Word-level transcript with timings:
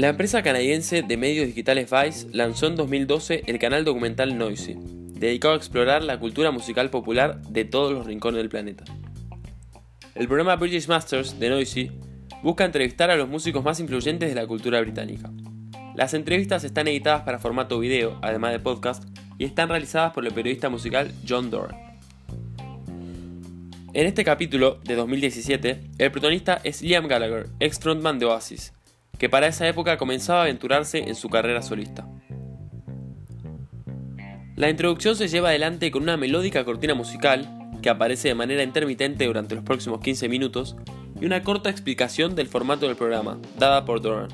La 0.00 0.08
empresa 0.08 0.42
canadiense 0.42 1.02
de 1.02 1.16
medios 1.18 1.46
digitales 1.46 1.90
Vice 1.90 2.28
lanzó 2.32 2.68
en 2.68 2.76
2012 2.76 3.42
el 3.46 3.58
canal 3.58 3.84
documental 3.84 4.38
Noisy, 4.38 4.78
dedicado 4.78 5.52
a 5.52 5.56
explorar 5.58 6.02
la 6.02 6.18
cultura 6.18 6.50
musical 6.50 6.88
popular 6.88 7.42
de 7.42 7.66
todos 7.66 7.92
los 7.92 8.06
rincones 8.06 8.38
del 8.38 8.48
planeta. 8.48 8.84
El 10.14 10.26
programa 10.26 10.56
British 10.56 10.88
Masters 10.88 11.38
de 11.38 11.50
Noisy 11.50 11.90
busca 12.42 12.64
entrevistar 12.64 13.10
a 13.10 13.16
los 13.16 13.28
músicos 13.28 13.62
más 13.62 13.78
influyentes 13.78 14.30
de 14.30 14.34
la 14.34 14.46
cultura 14.46 14.80
británica. 14.80 15.30
Las 15.94 16.14
entrevistas 16.14 16.64
están 16.64 16.88
editadas 16.88 17.24
para 17.24 17.38
formato 17.38 17.78
video, 17.78 18.18
además 18.22 18.52
de 18.52 18.60
podcast, 18.60 19.04
y 19.36 19.44
están 19.44 19.68
realizadas 19.68 20.14
por 20.14 20.24
el 20.24 20.32
periodista 20.32 20.70
musical 20.70 21.12
John 21.28 21.50
Doran. 21.50 21.89
En 23.92 24.06
este 24.06 24.24
capítulo 24.24 24.78
de 24.84 24.94
2017, 24.94 25.80
el 25.98 26.12
protagonista 26.12 26.60
es 26.62 26.80
Liam 26.80 27.08
Gallagher, 27.08 27.48
ex 27.58 27.80
frontman 27.80 28.20
de 28.20 28.26
Oasis, 28.26 28.72
que 29.18 29.28
para 29.28 29.48
esa 29.48 29.66
época 29.66 29.96
comenzaba 29.96 30.40
a 30.40 30.42
aventurarse 30.44 30.98
en 30.98 31.16
su 31.16 31.28
carrera 31.28 31.60
solista. 31.60 32.06
La 34.54 34.70
introducción 34.70 35.16
se 35.16 35.26
lleva 35.26 35.48
adelante 35.48 35.90
con 35.90 36.04
una 36.04 36.16
melódica 36.16 36.64
cortina 36.64 36.94
musical, 36.94 37.48
que 37.82 37.90
aparece 37.90 38.28
de 38.28 38.36
manera 38.36 38.62
intermitente 38.62 39.26
durante 39.26 39.56
los 39.56 39.64
próximos 39.64 40.00
15 40.00 40.28
minutos, 40.28 40.76
y 41.20 41.26
una 41.26 41.42
corta 41.42 41.68
explicación 41.68 42.36
del 42.36 42.46
formato 42.46 42.86
del 42.86 42.94
programa, 42.94 43.40
dada 43.58 43.84
por 43.84 44.00
Doran. 44.00 44.28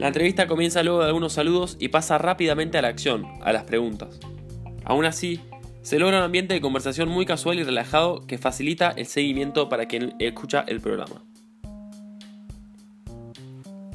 La 0.00 0.08
entrevista 0.08 0.48
comienza 0.48 0.82
luego 0.82 0.98
de 0.98 1.06
algunos 1.06 1.34
saludos 1.34 1.76
y 1.78 1.88
pasa 1.88 2.18
rápidamente 2.18 2.76
a 2.76 2.82
la 2.82 2.88
acción, 2.88 3.24
a 3.40 3.52
las 3.52 3.62
preguntas. 3.62 4.18
Aún 4.84 5.04
así, 5.04 5.40
se 5.82 5.98
logra 5.98 6.18
un 6.18 6.24
ambiente 6.24 6.54
de 6.54 6.60
conversación 6.60 7.08
muy 7.08 7.24
casual 7.24 7.58
y 7.58 7.64
relajado 7.64 8.26
que 8.26 8.38
facilita 8.38 8.90
el 8.90 9.06
seguimiento 9.06 9.68
para 9.68 9.86
quien 9.86 10.14
escucha 10.18 10.64
el 10.66 10.80
programa. 10.80 11.22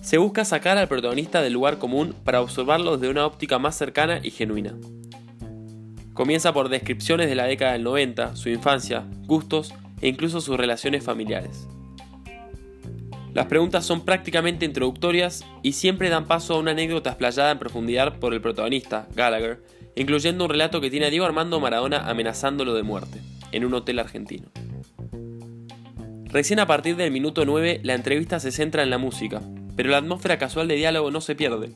Se 0.02 0.18
busca 0.18 0.46
sacar 0.46 0.78
al 0.78 0.88
protagonista 0.88 1.42
del 1.42 1.54
lugar 1.54 1.78
común 1.78 2.16
para 2.24 2.42
observarlo 2.42 2.98
desde 2.98 3.12
una 3.12 3.26
óptica 3.26 3.60
más 3.60 3.76
cercana 3.76 4.20
y 4.22 4.32
genuina. 4.32 4.76
Comienza 6.14 6.54
por 6.54 6.70
descripciones 6.70 7.28
de 7.28 7.36
la 7.36 7.46
década 7.46 7.74
del 7.74 7.84
90, 7.84 8.36
su 8.36 8.50
infancia, 8.50 9.06
gustos 9.26 9.74
e 10.02 10.08
incluso 10.08 10.42
sus 10.42 10.58
relaciones 10.58 11.04
familiares. 11.04 11.68
Las 13.34 13.48
preguntas 13.48 13.86
son 13.86 14.06
prácticamente 14.06 14.66
introductorias 14.66 15.44
y 15.62 15.74
siempre 15.74 16.10
dan 16.10 16.26
paso 16.26 16.54
a 16.54 16.60
una 16.60 16.72
anécdota 16.72 17.10
explayada 17.10 17.52
en 17.52 17.60
profundidad 17.60 18.18
por 18.18 18.34
el 18.34 18.42
protagonista, 18.42 19.08
Gallagher, 19.14 19.62
incluyendo 19.96 20.46
un 20.46 20.50
relato 20.50 20.82
que 20.82 20.90
tiene 20.90 21.08
a 21.08 21.10
Diego 21.10 21.26
Armando 21.26 21.60
Maradona 21.60 22.10
amenazándolo 22.10 22.74
de 22.74 22.84
muerte, 22.84 23.22
en 23.52 23.66
un 23.66 23.74
hotel 23.74 24.00
argentino. 24.00 24.50
Recién 26.26 26.60
a 26.60 26.68
partir 26.68 26.98
del 26.98 27.12
minuto 27.12 27.46
9 27.46 27.80
la 27.84 27.94
entrevista 27.94 28.40
se 28.40 28.52
centra 28.52 28.84
en 28.84 28.90
la 28.90 28.98
música, 28.98 29.42
pero 29.76 29.90
la 29.90 29.98
atmósfera 29.98 30.38
casual 30.38 30.68
de 30.68 30.76
diálogo 30.76 31.12
no 31.12 31.22
se 31.22 31.36
pierde, 31.36 31.76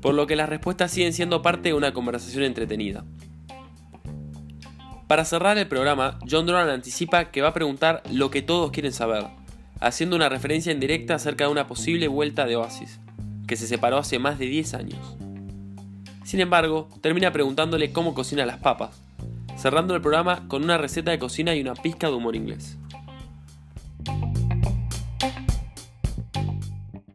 por 0.00 0.14
lo 0.14 0.26
que 0.26 0.36
las 0.36 0.48
respuestas 0.48 0.90
siguen 0.90 1.12
siendo 1.12 1.42
parte 1.42 1.68
de 1.68 1.74
una 1.74 1.92
conversación 1.92 2.44
entretenida. 2.44 3.04
Para 5.06 5.24
cerrar 5.24 5.56
el 5.56 5.68
programa, 5.68 6.18
John 6.28 6.46
Doran 6.46 6.68
anticipa 6.68 7.30
que 7.30 7.42
va 7.42 7.48
a 7.48 7.54
preguntar 7.54 8.02
lo 8.10 8.30
que 8.30 8.42
todos 8.42 8.72
quieren 8.72 8.92
saber, 8.92 9.24
haciendo 9.80 10.16
una 10.16 10.28
referencia 10.28 10.72
indirecta 10.72 11.14
acerca 11.14 11.44
de 11.44 11.52
una 11.52 11.68
posible 11.68 12.08
vuelta 12.08 12.44
de 12.46 12.56
Oasis, 12.56 12.98
que 13.46 13.54
se 13.54 13.68
separó 13.68 13.98
hace 13.98 14.18
más 14.18 14.40
de 14.40 14.46
10 14.46 14.74
años. 14.74 15.16
Sin 16.26 16.40
embargo, 16.40 16.88
termina 17.02 17.32
preguntándole 17.32 17.92
cómo 17.92 18.12
cocina 18.12 18.44
las 18.44 18.58
papas, 18.58 19.00
cerrando 19.56 19.94
el 19.94 20.00
programa 20.00 20.48
con 20.48 20.64
una 20.64 20.76
receta 20.76 21.12
de 21.12 21.20
cocina 21.20 21.54
y 21.54 21.60
una 21.60 21.74
pizca 21.74 22.08
de 22.08 22.14
humor 22.14 22.34
inglés. 22.34 22.76